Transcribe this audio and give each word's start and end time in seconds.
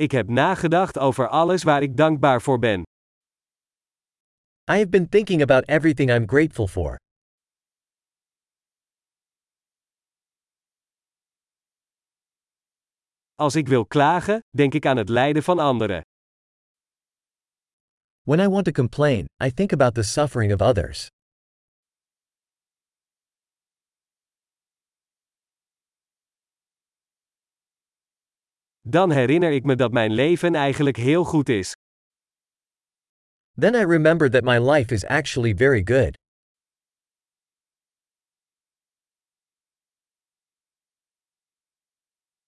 Ik 0.00 0.10
heb 0.10 0.28
nagedacht 0.28 0.98
over 0.98 1.28
alles 1.28 1.62
waar 1.62 1.82
ik 1.82 1.96
dankbaar 1.96 2.42
voor 2.42 2.58
ben. 2.58 2.82
I 4.70 4.74
have 4.74 4.88
been 4.88 5.08
thinking 5.08 5.42
about 5.42 5.68
everything 5.68 6.10
I'm 6.10 6.28
grateful 6.28 6.66
for. 6.66 6.96
Als 13.34 13.54
ik 13.54 13.68
wil 13.68 13.86
klagen, 13.86 14.40
denk 14.56 14.74
ik 14.74 14.86
aan 14.86 14.96
het 14.96 15.08
lijden 15.08 15.42
van 15.42 15.58
anderen. 15.58 16.00
When 18.22 18.40
I 18.40 18.48
want 18.48 18.64
to 18.64 18.72
complain, 18.72 19.26
I 19.44 19.52
think 19.54 19.72
about 19.72 19.94
the 19.94 20.02
suffering 20.02 20.52
of 20.52 20.60
others. 20.60 21.08
Dan 28.90 29.10
herinner 29.10 29.52
ik 29.52 29.64
me 29.64 29.76
dat 29.76 29.92
mijn 29.92 30.12
leven 30.12 30.54
eigenlijk 30.54 30.96
heel 30.96 31.24
goed 31.24 31.48
is. 31.48 31.72
Then 33.60 33.74
I 33.74 33.84
remember 33.84 34.30
that 34.30 34.42
my 34.44 34.58
life 34.58 34.94
is 34.94 35.04
actually 35.04 35.54
very 35.56 35.82
good. 35.84 36.16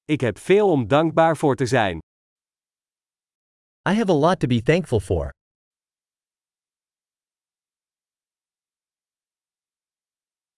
Ik 0.05 0.21
heb 0.21 0.39
veel 0.39 0.71
om 0.71 0.89
dankbaar 0.89 1.37
voor 1.37 1.57
te 1.57 1.67
zijn. 1.67 1.99
I 3.89 3.93
have 3.95 4.11
a 4.11 4.15
lot 4.15 4.41
to 4.41 4.47
be 4.47 4.63
thankful 4.63 5.01
for. 5.01 5.31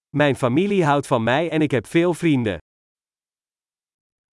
Mijn 0.09 0.37
familie 0.37 0.84
houdt 0.84 1.06
van 1.06 1.23
mij 1.23 1.51
en 1.51 1.60
ik 1.60 1.70
heb 1.70 1.87
veel 1.87 2.14
vrienden. 2.14 2.59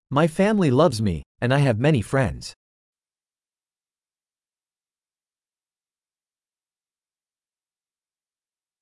My 0.10 0.26
family 0.28 0.72
loves 0.72 1.02
me, 1.02 1.22
and 1.42 1.54
I 1.54 1.60
have 1.60 1.80
many 1.80 2.02
friends. 2.02 2.54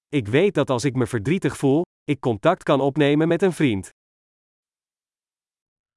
Ik 0.07 0.27
weet 0.27 0.53
dat 0.53 0.69
als 0.69 0.83
ik 0.83 0.95
me 0.95 1.07
verdrietig 1.07 1.57
voel, 1.57 1.81
ik 2.03 2.19
contact 2.19 2.63
kan 2.63 2.81
opnemen 2.81 3.27
met 3.27 3.41
een 3.41 3.53
vriend. 3.53 3.89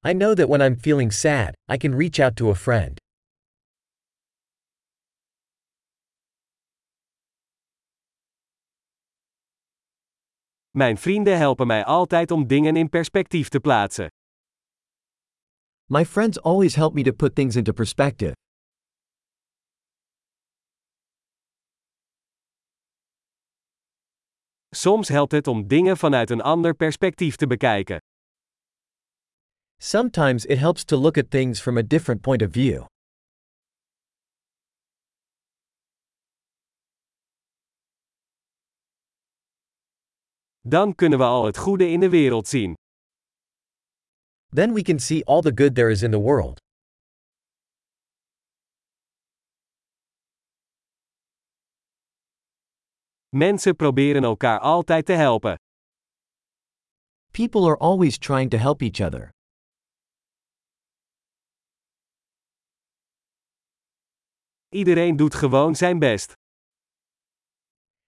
I 0.07 0.13
know 0.13 0.35
that 0.35 0.47
when 0.47 0.61
I'm 0.61 0.79
feeling 0.79 1.13
sad, 1.13 1.53
I 1.73 1.77
can 1.77 1.97
reach 1.97 2.19
out 2.19 2.35
to 2.35 2.49
a 2.49 2.55
friend. 2.55 2.99
Mijn 10.69 10.97
vrienden 10.97 11.37
helpen 11.37 11.67
mij 11.67 11.85
altijd 11.85 12.31
om 12.31 12.47
dingen 12.47 12.75
in 12.75 12.89
perspectief 12.89 13.49
te 13.49 13.59
plaatsen. 13.59 14.07
My 15.91 16.03
friends 16.03 16.37
always 16.37 16.75
help 16.75 16.93
me 16.93 17.03
to 17.03 17.11
put 17.11 17.35
things 17.35 17.55
into 17.55 17.73
perspective. 17.73 18.35
Soms 24.75 25.07
helpt 25.07 25.31
het 25.31 25.47
om 25.47 25.67
dingen 25.67 25.97
vanuit 25.97 26.29
een 26.29 26.41
ander 26.41 26.75
perspectief 26.75 27.35
te 27.35 27.47
bekijken. 27.47 27.97
Sometimes 29.77 30.45
it 30.45 30.57
helps 30.57 30.83
to 30.83 30.97
look 30.97 31.17
at 31.17 31.29
things 31.29 31.61
from 31.61 31.77
a 31.77 31.81
different 31.81 32.21
point 32.21 32.41
of 32.41 32.51
view. 32.51 32.85
Dan 40.61 40.95
kunnen 40.95 41.19
we 41.19 41.25
al 41.25 41.45
het 41.45 41.57
goede 41.57 41.89
in 41.89 41.99
de 41.99 42.09
wereld 42.09 42.47
zien. 42.47 42.73
Then 44.51 44.73
we 44.73 44.83
can 44.83 44.99
see 44.99 45.23
all 45.25 45.41
the 45.41 45.51
good 45.51 45.75
there 45.75 45.91
is 45.91 46.03
in 46.03 46.11
the 46.11 46.19
world. 46.19 46.59
Mensen 53.35 53.75
proberen 53.75 54.23
elkaar 54.23 54.59
altijd 54.59 55.05
te 55.05 55.13
helpen. 55.13 55.55
People 57.31 57.67
are 57.67 57.77
always 57.77 58.17
trying 58.17 58.49
to 58.49 58.57
help 58.57 58.81
each 58.81 58.99
other. 58.99 59.29
Iedereen 64.69 65.15
doet 65.15 65.35
gewoon 65.35 65.75
zijn 65.75 65.99
best. 65.99 66.33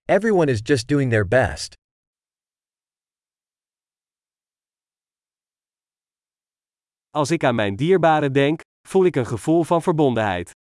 Everyone 0.06 0.52
is 0.52 0.62
just 0.64 0.88
doing 0.88 1.10
their 1.10 1.28
best. 1.28 1.81
Als 7.14 7.32
ik 7.32 7.44
aan 7.44 7.56
mijn 7.56 7.76
dierbaren 7.76 8.34
denk, 8.34 8.62
voel 8.88 9.06
ik 9.06 9.16
een 9.16 9.26
gevoel 9.26 9.64
van 9.64 9.82
verbondenheid. 9.82 10.52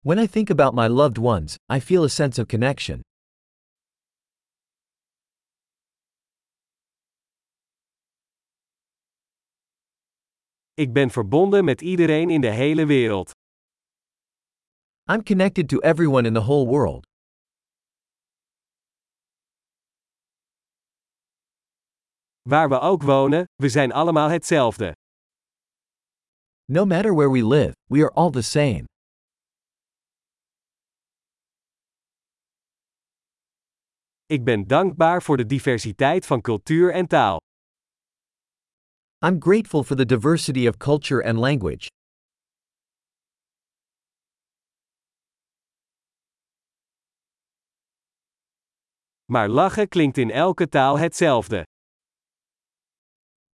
When 0.00 0.18
I 0.18 0.26
think 0.26 0.50
about 0.50 0.74
my 0.74 0.86
loved 0.86 1.18
ones, 1.18 1.56
I 1.72 1.80
feel 1.80 2.04
a 2.04 2.08
sense 2.08 2.40
of 2.40 2.46
connection. 2.46 3.00
Ik 10.74 10.92
ben 10.92 11.10
verbonden 11.10 11.64
met 11.64 11.80
iedereen 11.80 12.30
in 12.30 12.40
de 12.40 12.50
hele 12.50 12.86
wereld. 12.86 13.30
I'm 15.12 15.22
connected 15.22 15.68
to 15.68 15.78
everyone 15.78 16.26
in 16.26 16.34
the 16.34 16.40
whole 16.40 16.66
world. 16.66 17.09
Waar 22.50 22.68
we 22.68 22.78
ook 22.78 23.02
wonen, 23.02 23.44
we 23.54 23.68
zijn 23.68 23.92
allemaal 23.92 24.28
hetzelfde. 24.28 24.92
No 26.64 26.84
matter 26.84 27.14
where 27.14 27.30
we 27.30 27.46
live, 27.46 27.74
we 27.86 27.98
are 27.98 28.12
all 28.12 28.30
the 28.30 28.42
same. 28.42 28.84
Ik 34.26 34.44
ben 34.44 34.66
dankbaar 34.66 35.22
voor 35.22 35.36
de 35.36 35.46
diversiteit 35.46 36.26
van 36.26 36.40
cultuur 36.40 36.92
en 36.92 37.06
taal. 37.06 37.38
I'm 39.26 39.40
grateful 39.40 39.82
for 39.82 39.96
the 39.96 40.06
diversity 40.06 40.68
of 40.68 40.76
culture 40.76 41.24
and 41.24 41.38
language. 41.38 41.88
Maar 49.24 49.48
lachen 49.48 49.88
klinkt 49.88 50.18
in 50.18 50.30
elke 50.30 50.68
taal 50.68 50.98
hetzelfde. 50.98 51.69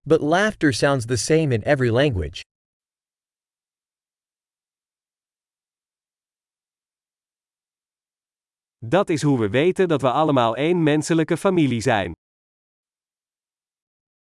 But 0.05 0.21
laughter 0.21 0.73
sounds 0.73 1.07
the 1.07 1.17
same 1.17 1.55
in 1.55 1.63
every 1.65 1.91
language. 1.91 2.43
Dat 8.79 9.09
is 9.09 9.23
hoe 9.23 9.39
we 9.39 9.49
weten 9.49 9.89
dat 9.89 10.01
we 10.01 10.11
allemaal 10.11 10.57
één 10.57 10.83
menselijke 10.83 11.37
familie 11.37 11.81
zijn. 11.81 12.13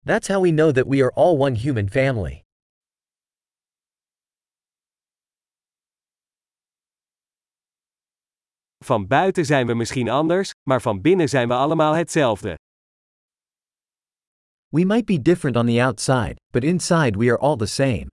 That's 0.05 0.29
how 0.29 0.43
we 0.43 0.51
know 0.51 0.73
that 0.73 0.87
we 0.87 1.03
are 1.03 1.13
all 1.15 1.37
one 1.37 1.55
human 1.55 1.89
family. 1.89 2.43
Van 8.85 9.07
buiten 9.07 9.45
zijn 9.45 9.67
we 9.67 9.75
misschien 9.75 10.09
anders, 10.09 10.51
maar 10.69 10.83
van 10.83 11.01
binnen 11.01 11.29
zijn 11.29 11.49
we 11.49 11.55
allemaal 11.55 11.95
hetzelfde. 11.95 12.55
We 14.71 14.85
might 14.85 15.07
be 15.07 15.19
different 15.19 15.57
on 15.57 15.67
the 15.67 15.81
outside, 15.81 16.37
but 16.53 16.63
inside 16.63 17.17
we 17.17 17.31
are 17.31 17.39
all 17.39 17.57
the 17.57 17.67
same. 17.67 18.09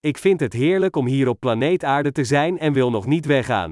Ik 0.00 0.18
vind 0.18 0.40
het 0.40 0.52
heerlijk 0.52 0.96
om 0.96 1.06
hier 1.06 1.28
op 1.28 1.40
planeet 1.40 1.84
Aarde 1.84 2.12
te 2.12 2.24
zijn 2.24 2.58
en 2.58 2.72
wil 2.72 2.90
nog 2.90 3.06
niet 3.06 3.26
weggaan. 3.26 3.70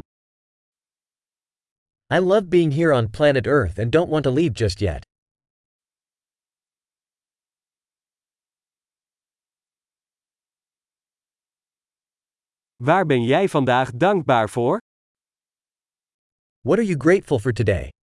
I 2.15 2.19
love 2.19 2.47
being 2.47 2.75
here 2.75 2.95
on 2.95 3.11
planet 3.11 3.47
Earth 3.47 3.79
and 3.79 3.93
don't 3.93 4.11
want 4.11 4.25
to 4.25 4.31
leave 4.31 4.53
just 4.53 4.79
yet. 4.79 5.05
Waar 12.77 13.07
ben 13.07 13.23
jij 13.23 13.49
vandaag 13.49 13.91
dankbaar 13.91 14.49
voor? 14.49 14.86
What 16.67 16.81
are 16.81 16.89
you 16.91 16.97
grateful 16.97 17.39
for 17.39 17.53
today? 17.53 17.96